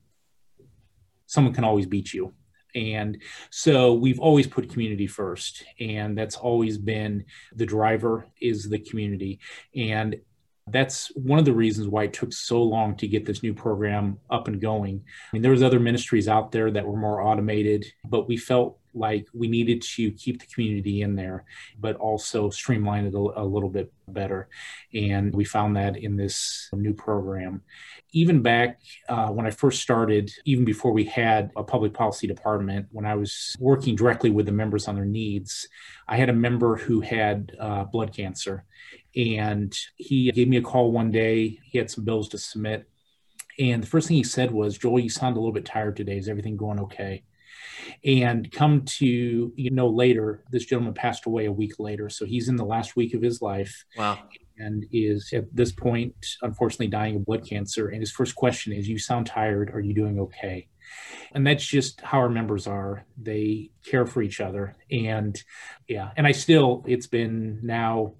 [1.25, 2.33] someone can always beat you.
[2.75, 8.79] And so we've always put community first, and that's always been the driver is the
[8.79, 9.39] community.
[9.75, 10.15] And
[10.67, 14.17] that's one of the reasons why it took so long to get this new program
[14.29, 15.03] up and going.
[15.05, 18.79] I mean, there was other ministries out there that were more automated, but we felt
[18.93, 21.45] like we needed to keep the community in there,
[21.79, 24.49] but also streamline it a, a, little bit better.
[24.93, 27.61] And we found that in this new program.
[28.11, 28.79] Even back
[29.09, 33.15] uh, when I first started, even before we had a public policy department, when I
[33.15, 35.67] was working directly with the members on their needs,
[36.07, 38.65] I had a member who had uh, blood cancer.
[39.15, 41.59] And he gave me a call one day.
[41.63, 42.89] He had some bills to submit.
[43.59, 46.17] And the first thing he said was, Joel, you sound a little bit tired today.
[46.17, 47.23] Is everything going okay?
[48.05, 52.49] And come to you know later, this gentleman passed away a week later, so he's
[52.49, 53.85] in the last week of his life.
[53.97, 54.19] Wow.
[54.57, 57.87] And is at this point, unfortunately, dying of blood cancer.
[57.87, 59.71] And his first question is, "You sound tired.
[59.73, 60.67] Are you doing okay?"
[61.33, 63.05] And that's just how our members are.
[63.17, 64.75] They care for each other.
[64.91, 65.41] And
[65.87, 68.13] yeah, and I still, it's been now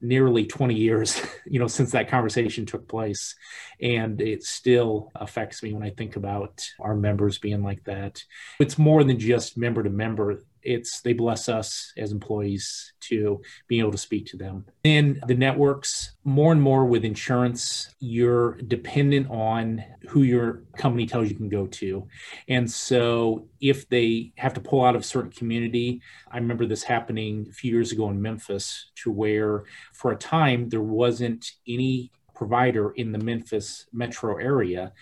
[0.00, 3.34] nearly 20 years you know since that conversation took place.
[3.80, 8.22] And it still affects me when i think about our members being like that.
[8.60, 13.80] It's more than just member to member it's they bless us as employees to being
[13.80, 14.66] able to speak to them.
[14.84, 21.28] In the networks, more and more with insurance, you're dependent on who your company tells
[21.28, 22.06] you can go to.
[22.48, 26.82] And so if they have to pull out of a certain community, I remember this
[26.82, 32.10] happening a few years ago in Memphis to where for a time there wasn't any
[32.36, 34.92] provider in the Memphis metro area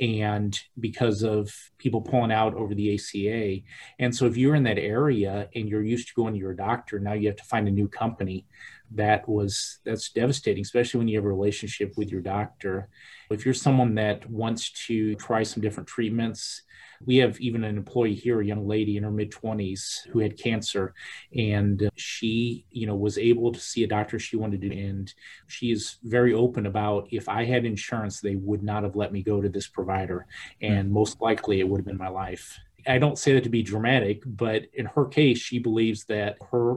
[0.00, 3.62] and because of people pulling out over the ACA.
[3.98, 6.98] And so if you're in that area and you're used to going to your doctor,
[6.98, 8.46] now you have to find a new company.
[8.94, 12.88] That was that's devastating, especially when you have a relationship with your doctor.
[13.30, 16.62] If you're someone that wants to try some different treatments,
[17.04, 20.38] we have even an employee here, a young lady in her mid 20s who had
[20.38, 20.94] cancer,
[21.36, 24.76] and she, you know, was able to see a doctor she wanted to.
[24.76, 25.12] And
[25.46, 29.22] she is very open about if I had insurance, they would not have let me
[29.22, 30.26] go to this provider,
[30.60, 30.94] and mm-hmm.
[30.94, 32.58] most likely it would have been my life.
[32.86, 36.76] I don't say that to be dramatic, but in her case, she believes that her,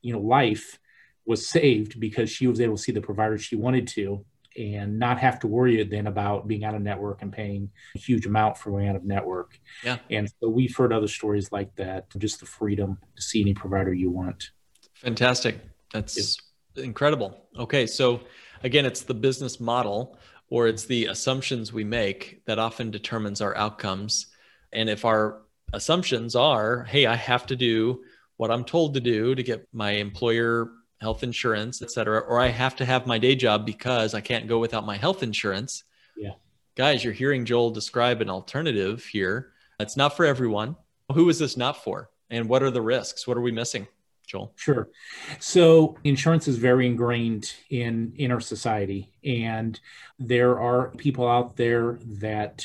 [0.00, 0.78] you know, life
[1.26, 4.24] was saved because she was able to see the provider she wanted to
[4.56, 8.26] and not have to worry then about being out of network and paying a huge
[8.26, 9.58] amount for going out of network.
[9.84, 9.98] Yeah.
[10.10, 13.94] And so we've heard other stories like that, just the freedom to see any provider
[13.94, 14.50] you want.
[14.96, 15.60] Fantastic.
[15.92, 16.36] That's
[16.76, 17.46] incredible.
[17.58, 17.86] Okay.
[17.86, 18.20] So
[18.62, 23.56] again, it's the business model or it's the assumptions we make that often determines our
[23.56, 24.26] outcomes.
[24.72, 28.02] And if our assumptions are, hey, I have to do
[28.36, 32.48] what I'm told to do to get my employer health insurance, et cetera, or I
[32.48, 35.84] have to have my day job because I can't go without my health insurance.
[36.16, 36.32] Yeah.
[36.76, 39.52] Guys, you're hearing Joel describe an alternative here.
[39.78, 40.76] It's not for everyone.
[41.12, 42.10] Who is this not for?
[42.28, 43.26] And what are the risks?
[43.26, 43.86] What are we missing?
[44.26, 44.52] Joel?
[44.54, 44.88] Sure.
[45.40, 49.80] So insurance is very ingrained in in our society, and
[50.20, 52.64] there are people out there that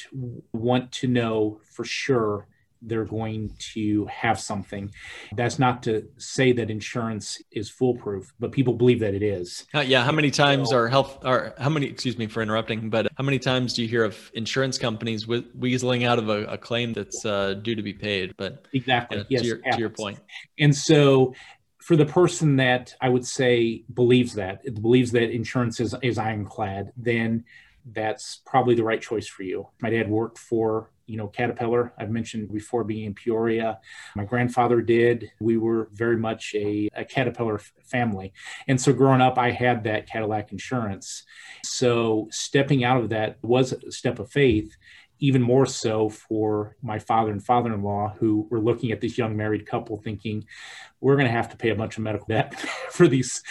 [0.53, 2.47] want to know for sure
[2.87, 4.91] they're going to have something.
[5.35, 9.65] That's not to say that insurance is foolproof, but people believe that it is.
[9.73, 10.03] Uh, yeah.
[10.03, 13.23] How many times so, are health, or how many, excuse me for interrupting, but how
[13.23, 16.93] many times do you hear of insurance companies we- weaseling out of a, a claim
[16.93, 18.35] that's uh, due to be paid?
[18.37, 19.25] But exactly.
[19.29, 20.19] yes, to your, to your point.
[20.59, 21.33] And so
[21.79, 26.91] for the person that I would say believes that, believes that insurance is, is ironclad,
[26.97, 27.45] then
[27.91, 29.67] that's probably the right choice for you.
[29.81, 33.79] My dad worked for you know, Caterpillar, I've mentioned before being in Peoria.
[34.15, 35.31] My grandfather did.
[35.39, 38.33] We were very much a, a Caterpillar f- family.
[38.67, 41.23] And so growing up, I had that Cadillac insurance.
[41.63, 44.75] So stepping out of that was a step of faith
[45.19, 49.65] even more so for my father and father-in-law who were looking at this young married
[49.65, 50.45] couple thinking
[50.99, 52.59] we're going to have to pay a bunch of medical debt
[52.91, 53.41] for these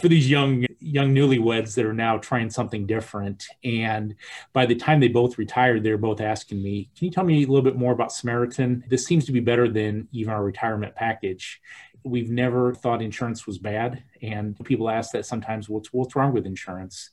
[0.00, 3.46] for these young young newlyweds that are now trying something different.
[3.64, 4.14] And
[4.52, 7.46] by the time they both retired they're both asking me can you tell me a
[7.46, 8.84] little bit more about samaritan?
[8.88, 11.60] This seems to be better than even our retirement package.
[12.04, 14.04] We've never thought insurance was bad.
[14.22, 17.10] And people ask that sometimes what's what's wrong with insurance?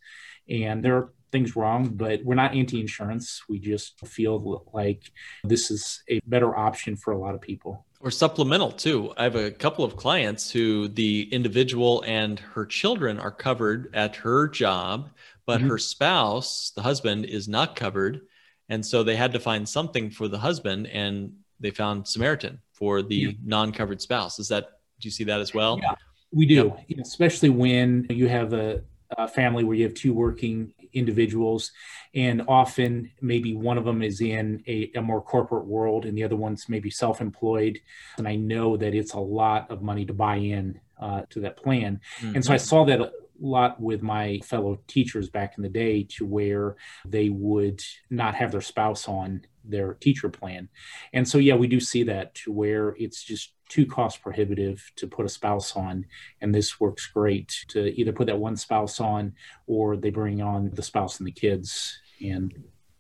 [0.50, 3.42] And there are things wrong, but we're not anti insurance.
[3.50, 5.12] We just feel like
[5.44, 7.86] this is a better option for a lot of people.
[8.00, 9.14] Or supplemental too.
[9.18, 14.16] I have a couple of clients who the individual and her children are covered at
[14.18, 15.10] her job,
[15.46, 15.70] but mm-hmm.
[15.70, 18.22] her spouse, the husband, is not covered.
[18.70, 23.02] And so they had to find something for the husband and they found Samaritan for
[23.04, 23.32] the yeah.
[23.46, 24.40] non-covered spouse.
[24.40, 25.80] Is that do you see that as well?
[25.82, 25.96] Yeah,
[26.32, 28.82] we do, especially when you have a,
[29.18, 31.72] a family where you have two working individuals
[32.14, 36.24] and often maybe one of them is in a, a, more corporate world and the
[36.24, 37.80] other one's maybe self-employed
[38.18, 41.58] and i know that it's a lot of money to buy in uh, to that
[41.58, 42.36] plan mm-hmm.
[42.36, 42.66] and so i mm-hmm.
[42.66, 46.76] saw that a lot with my fellow teachers back in the day to where
[47.06, 50.70] they would not have their spouse on their teacher plan.
[51.14, 55.08] And so, yeah, we do see that to where it's just too cost prohibitive to
[55.08, 56.06] put a spouse on.
[56.42, 59.34] And this works great to either put that one spouse on
[59.66, 61.98] or they bring on the spouse and the kids.
[62.22, 62.54] And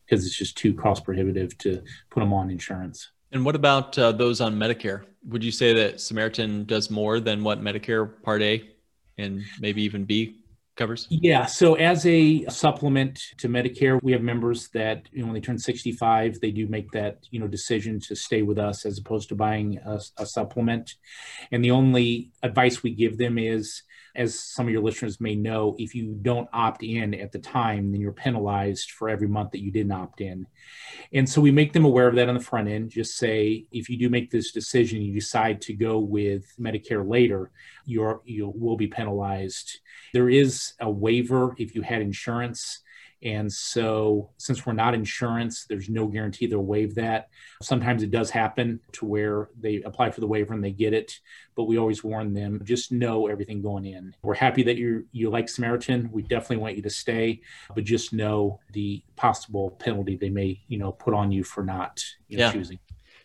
[0.05, 3.11] because it's just too cost prohibitive to put them on insurance.
[3.33, 5.03] And what about uh, those on Medicare?
[5.27, 8.69] Would you say that Samaritan does more than what Medicare Part A
[9.17, 10.40] and maybe even B
[10.75, 11.07] covers?
[11.09, 11.45] Yeah.
[11.45, 15.59] So as a supplement to Medicare, we have members that you know when they turn
[15.59, 19.35] 65, they do make that you know decision to stay with us as opposed to
[19.35, 20.95] buying a, a supplement.
[21.51, 23.83] And the only advice we give them is
[24.15, 27.91] as some of your listeners may know, if you don't opt in at the time,
[27.91, 30.45] then you're penalized for every month that you didn't opt in.
[31.13, 32.89] And so we make them aware of that on the front end.
[32.89, 37.51] Just say if you do make this decision, you decide to go with Medicare later,
[37.85, 39.79] you're you will be penalized.
[40.13, 42.79] There is a waiver if you had insurance
[43.23, 47.29] and so, since we're not insurance, there's no guarantee they'll waive that.
[47.61, 51.19] Sometimes it does happen to where they apply for the waiver and they get it,
[51.55, 54.15] but we always warn them just know everything going in.
[54.23, 56.09] We're happy that you you like Samaritan.
[56.11, 57.41] We definitely want you to stay,
[57.75, 62.03] but just know the possible penalty they may you know put on you for not
[62.27, 62.51] you know, yeah.
[62.51, 62.79] choosing.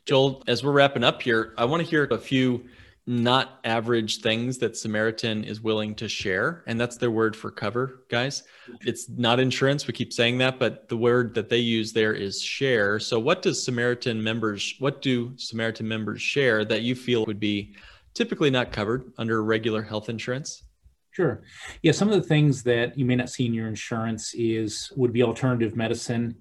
[0.05, 2.67] Joel, as we're wrapping up here, I want to hear a few
[3.07, 6.64] not average things that Samaritan is willing to share.
[6.66, 8.42] And that's their word for cover, guys.
[8.81, 9.87] It's not insurance.
[9.87, 12.99] We keep saying that, but the word that they use there is share.
[12.99, 17.77] So what does Samaritan members, what do Samaritan members share that you feel would be
[18.12, 20.64] typically not covered under regular health insurance?
[21.12, 21.42] Sure.
[21.83, 25.12] Yeah, some of the things that you may not see in your insurance is would
[25.12, 26.37] be alternative medicine.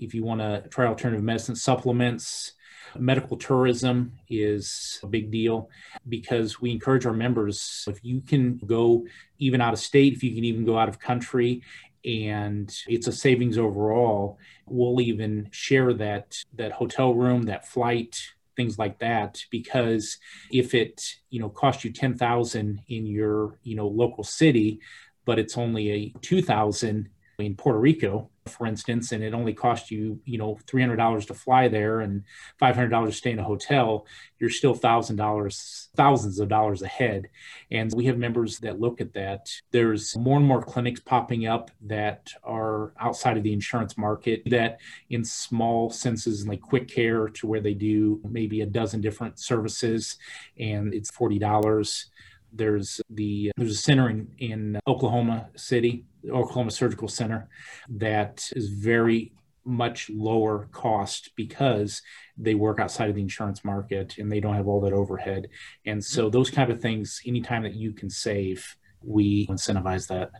[0.00, 2.52] If you want to try alternative medicine supplements,
[2.96, 5.70] Medical tourism is a big deal
[6.08, 9.06] because we encourage our members if you can go
[9.38, 11.62] even out of state, if you can even go out of country,
[12.04, 18.20] and it's a savings overall, we'll even share that that hotel room, that flight,
[18.58, 20.18] things like that because
[20.50, 24.80] if it you know cost you 10,000 in your you know local city
[25.24, 30.20] but it's only a 2,000 in Puerto Rico for instance, and it only cost you,
[30.24, 32.24] you know, three hundred dollars to fly there and
[32.58, 34.06] five hundred dollars to stay in a hotel,
[34.38, 37.28] you're still thousand dollars, thousands of dollars ahead.
[37.70, 39.50] And we have members that look at that.
[39.70, 44.78] There's more and more clinics popping up that are outside of the insurance market that
[45.10, 50.16] in small senses like quick care to where they do maybe a dozen different services
[50.58, 52.06] and it's forty dollars
[52.52, 57.48] there's the there's a center in, in Oklahoma City, Oklahoma Surgical Center,
[57.88, 59.32] that is very
[59.64, 62.00] much lower cost because
[62.36, 65.48] they work outside of the insurance market and they don't have all that overhead.
[65.84, 70.30] And so those kind of things, anytime that you can save, we incentivize that.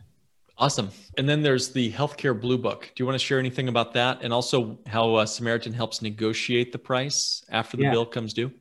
[0.57, 0.89] Awesome.
[1.17, 2.91] And then there's the healthcare blue book.
[2.93, 6.73] Do you want to share anything about that and also how uh, Samaritan helps negotiate
[6.73, 7.91] the price after the yeah.
[7.91, 8.51] bill comes due?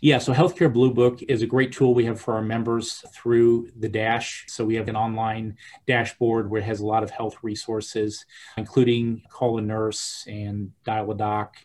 [0.00, 3.70] Yeah, so Healthcare Blue Book is a great tool we have for our members through
[3.78, 4.44] the Dash.
[4.48, 8.24] So we have an online dashboard where it has a lot of health resources,
[8.56, 11.56] including Call a Nurse and Dial a Doc,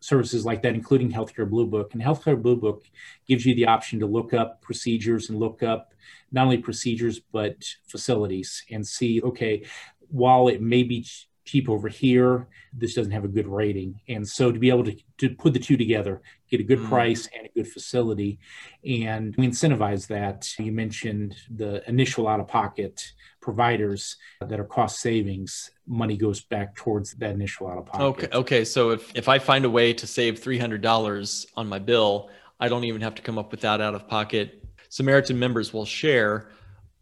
[0.00, 1.94] services like that, including Healthcare Blue Book.
[1.94, 2.84] And Healthcare Blue Book
[3.26, 5.92] gives you the option to look up procedures and look up
[6.32, 9.64] not only procedures, but facilities and see, okay,
[10.08, 11.06] while it may be
[11.44, 12.48] cheap over here.
[12.72, 14.00] This doesn't have a good rating.
[14.08, 16.88] And so to be able to, to put the two together, get a good mm.
[16.88, 18.38] price and a good facility,
[18.84, 20.48] and we incentivize that.
[20.58, 26.74] You mentioned the initial out of pocket providers that are cost savings money goes back
[26.74, 29.92] towards that initial out of pocket okay okay so if if i find a way
[29.92, 33.82] to save $300 on my bill i don't even have to come up with that
[33.82, 36.48] out of pocket samaritan members will share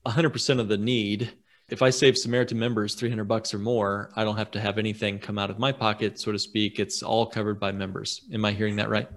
[0.04, 1.32] 100% of the need
[1.72, 5.18] if I save Samaritan members 300 bucks or more, I don't have to have anything
[5.18, 6.78] come out of my pocket, so to speak.
[6.78, 8.20] It's all covered by members.
[8.30, 9.08] Am I hearing that right?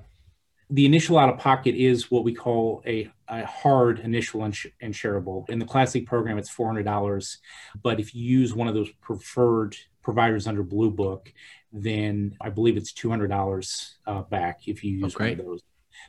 [0.69, 5.49] The initial out of pocket is what we call a, a hard initial ins- insurable.
[5.49, 7.37] In the classic program, it's $400.
[7.83, 11.33] But if you use one of those preferred providers under Blue Book,
[11.73, 15.61] then I believe it's $200 uh, back if you use oh, one of those.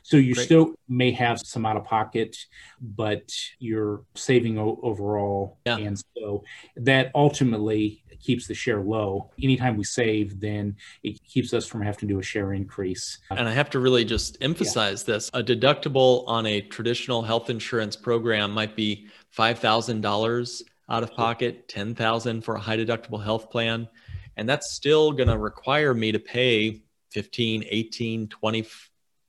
[0.03, 0.45] So you Great.
[0.45, 2.37] still may have some out of pocket,
[2.81, 5.57] but you're saving o- overall.
[5.65, 5.77] Yeah.
[5.77, 6.43] And so
[6.77, 9.31] that ultimately keeps the share low.
[9.41, 13.19] Anytime we save, then it keeps us from having to do a share increase.
[13.29, 15.29] And I have to really just emphasize this.
[15.33, 22.41] A deductible on a traditional health insurance program might be $5,000 out of pocket, 10,000
[22.41, 23.87] for a high deductible health plan,
[24.37, 26.81] and that's still going to require me to pay
[27.11, 28.65] 15, 18, 20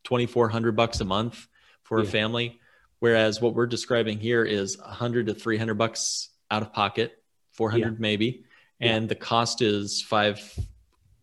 [0.09, 1.47] 2400 bucks a month
[1.83, 2.59] for a family,
[3.01, 8.45] whereas what we're describing here is 100 to 300 bucks out of pocket, 400 maybe,
[8.81, 8.95] Yeah.
[8.97, 10.59] and the cost is 5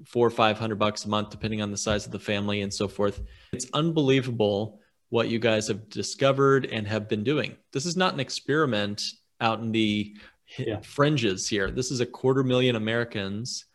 [0.06, 2.72] four or five hundred bucks a month, depending on the size of the family and
[2.72, 3.22] so forth.
[3.54, 7.56] It's unbelievable what you guys have discovered and have been doing.
[7.72, 9.02] This is not an experiment
[9.42, 10.16] out in the
[10.60, 10.82] Yeah.
[10.82, 11.72] fringes here.
[11.72, 13.66] This is a quarter million Americans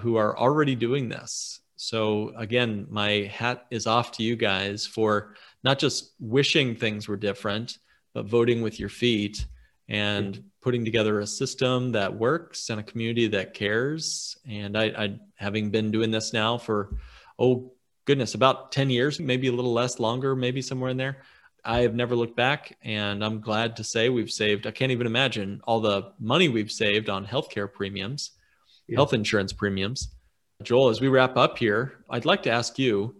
[0.00, 1.60] who are already doing this.
[1.80, 7.16] So again, my hat is off to you guys for not just wishing things were
[7.16, 7.78] different,
[8.14, 9.46] but voting with your feet
[9.88, 14.36] and putting together a system that works and a community that cares.
[14.46, 16.98] And I, I having been doing this now for
[17.38, 17.72] oh
[18.06, 21.22] goodness, about 10 years, maybe a little less, longer, maybe somewhere in there.
[21.64, 24.66] I have never looked back, and I'm glad to say we've saved.
[24.66, 28.32] I can't even imagine all the money we've saved on healthcare premiums,
[28.88, 28.96] Yeah.
[28.96, 30.08] health insurance premiums.
[30.64, 33.14] Joel, as we wrap up here, I'd like to ask you,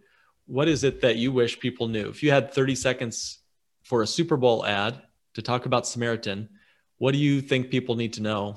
[0.47, 2.09] what is it that you wish people knew?
[2.09, 3.39] If you had 30 seconds
[3.85, 5.01] for a Super Bowl ad
[5.35, 6.49] to talk about Samaritan,
[6.97, 8.57] what do you think people need to know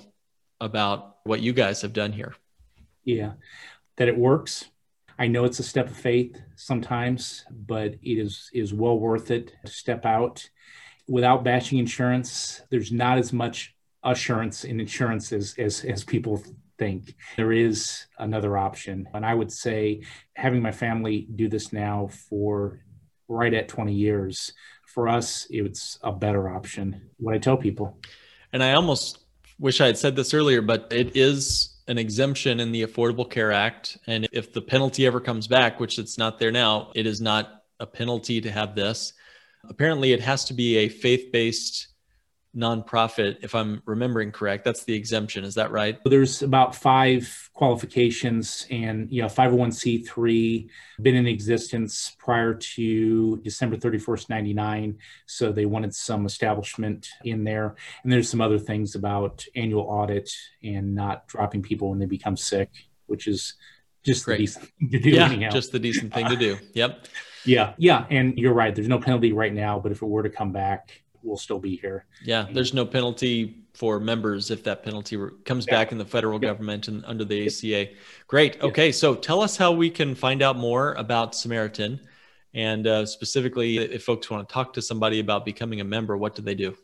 [0.59, 2.33] about what you guys have done here?
[3.03, 3.33] Yeah,
[3.97, 4.65] that it works.
[5.19, 9.53] I know it's a step of faith sometimes, but it is is well worth it
[9.63, 10.49] to step out.
[11.07, 16.41] Without bashing insurance, there's not as much assurance in insurance as as, as people
[16.81, 17.13] think.
[17.37, 20.01] There is another option, and I would say
[20.35, 22.79] having my family do this now for
[23.27, 24.51] right at 20 years
[24.87, 27.09] for us, it's a better option.
[27.17, 27.99] What I tell people.
[28.51, 29.19] And I almost
[29.59, 33.51] wish I had said this earlier, but it is an exemption in the Affordable Care
[33.51, 33.99] Act.
[34.07, 37.61] And if the penalty ever comes back, which it's not there now, it is not
[37.79, 39.13] a penalty to have this.
[39.69, 41.89] Apparently, it has to be a faith based
[42.55, 44.65] nonprofit, if I'm remembering correct.
[44.65, 45.43] That's the exemption.
[45.43, 45.97] Is that right?
[46.03, 50.69] There's about five qualifications, and you know, 501c3
[51.01, 54.97] been in existence prior to December 31st, 99.
[55.25, 57.75] So they wanted some establishment in there.
[58.03, 60.31] And there's some other things about annual audit
[60.63, 62.69] and not dropping people when they become sick,
[63.07, 63.55] which is
[64.03, 64.37] just Great.
[64.37, 65.09] the decent thing to do.
[65.11, 65.49] yeah, anyhow.
[65.51, 66.57] just the decent thing to do.
[66.73, 67.07] Yep.
[67.45, 68.05] yeah, yeah.
[68.09, 68.73] And you're right.
[68.73, 71.75] There's no penalty right now, but if it were to come back, we'll still be
[71.77, 72.05] here.
[72.23, 76.49] Yeah, there's no penalty for members if that penalty comes back in the federal Yeah.
[76.49, 77.91] government and under the ACA.
[78.27, 78.61] Great.
[78.61, 82.01] Okay, so tell us how we can find out more about Samaritan,
[82.53, 86.35] and uh, specifically, if folks want to talk to somebody about becoming a member, what
[86.35, 86.75] do they do?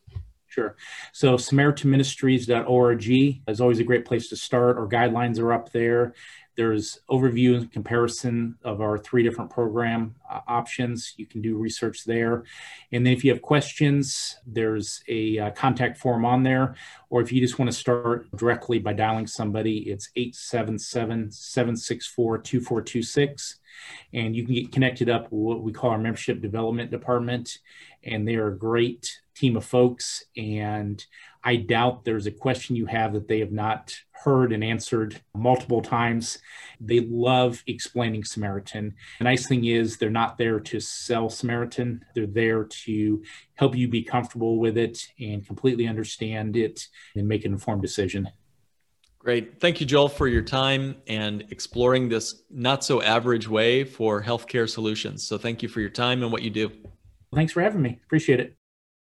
[0.47, 0.75] Sure.
[1.11, 3.07] So SamaritanMinistries.org
[3.47, 4.77] is always a great place to start.
[4.77, 6.13] Our guidelines are up there.
[6.57, 11.13] There's overview and comparison of our three different program uh, options.
[11.15, 12.43] You can do research there.
[12.91, 16.75] And then if you have questions, there's a uh, contact form on there.
[17.11, 23.59] Or if you just want to start directly by dialing somebody, it's 877 764 2426.
[24.13, 27.59] And you can get connected up with what we call our membership development department.
[28.03, 30.23] And they are great team of folks.
[30.35, 31.03] And
[31.43, 35.81] I doubt there's a question you have that they have not heard and answered multiple
[35.81, 36.39] times.
[36.81, 38.95] They love explaining Samaritan.
[39.19, 43.23] The nice thing is, they're not there to sell Samaritan, they're there to
[43.55, 48.27] help you be comfortable with it and completely understand it and make an informed decision.
[49.19, 49.59] Great.
[49.59, 54.69] Thank you, Joel, for your time and exploring this not so average way for healthcare
[54.69, 55.27] solutions.
[55.27, 56.71] So, thank you for your time and what you do.
[57.33, 57.99] Thanks for having me.
[58.05, 58.55] Appreciate it.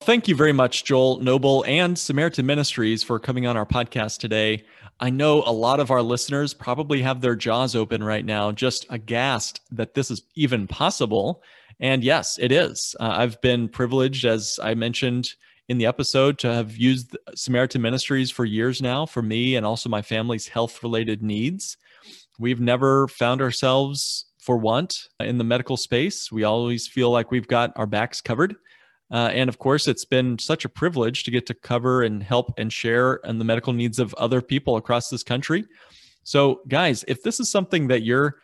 [0.00, 4.64] Thank you very much, Joel Noble and Samaritan Ministries, for coming on our podcast today.
[5.00, 8.86] I know a lot of our listeners probably have their jaws open right now, just
[8.90, 11.42] aghast that this is even possible.
[11.80, 12.96] And yes, it is.
[13.00, 15.34] Uh, I've been privileged, as I mentioned
[15.68, 19.88] in the episode, to have used Samaritan Ministries for years now for me and also
[19.88, 21.76] my family's health related needs.
[22.38, 26.32] We've never found ourselves for want in the medical space.
[26.32, 28.56] We always feel like we've got our backs covered.
[29.10, 32.52] Uh, and of course, it's been such a privilege to get to cover and help
[32.58, 35.64] and share and the medical needs of other people across this country.
[36.24, 38.36] So, guys, if this is something that you're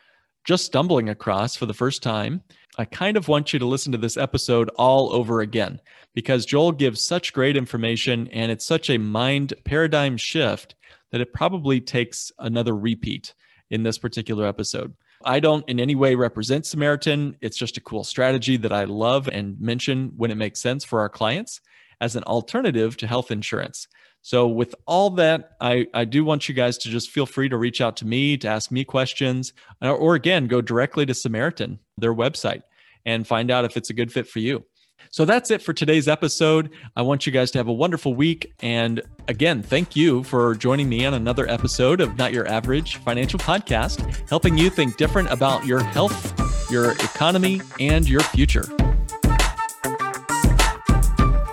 [0.44, 2.42] just stumbling across for the first time,
[2.78, 5.80] I kind of want you to listen to this episode all over again
[6.14, 10.74] because Joel gives such great information and it's such a mind paradigm shift
[11.12, 13.34] that it probably takes another repeat
[13.70, 14.94] in this particular episode.
[15.24, 17.36] I don't in any way represent Samaritan.
[17.40, 21.00] It's just a cool strategy that I love and mention when it makes sense for
[21.00, 21.60] our clients
[22.00, 23.88] as an alternative to health insurance.
[24.22, 27.58] So, with all that, I, I do want you guys to just feel free to
[27.58, 29.52] reach out to me to ask me questions,
[29.82, 32.62] or, or again, go directly to Samaritan, their website,
[33.04, 34.64] and find out if it's a good fit for you.
[35.10, 36.70] So that's it for today's episode.
[36.96, 38.52] I want you guys to have a wonderful week.
[38.60, 43.38] And again, thank you for joining me on another episode of Not Your Average Financial
[43.38, 48.64] Podcast, helping you think different about your health, your economy, and your future.